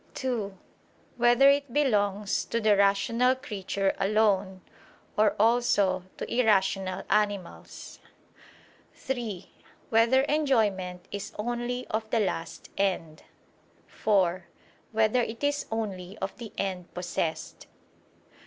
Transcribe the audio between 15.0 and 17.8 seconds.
it is only of the end possessed?